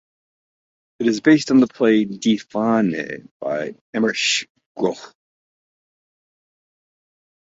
It 0.97 1.05
is 1.05 1.21
based 1.21 1.51
on 1.51 1.59
the 1.59 1.67
play 1.67 2.05
"Die 2.05 2.37
Fahne" 2.37 3.29
by 3.39 3.75
Emmerich 3.93 4.49
Groh. 4.75 5.13